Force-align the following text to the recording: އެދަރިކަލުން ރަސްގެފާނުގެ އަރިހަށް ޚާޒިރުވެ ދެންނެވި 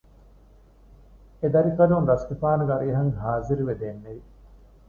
އެދަރިކަލުން 1.41 2.07
ރަސްގެފާނުގެ 2.11 2.73
އަރިހަށް 2.75 3.13
ޚާޒިރުވެ 3.21 3.73
ދެންނެވި 3.81 4.23